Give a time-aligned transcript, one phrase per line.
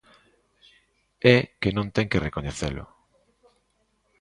[1.35, 2.85] É que non ten que recoñecelo.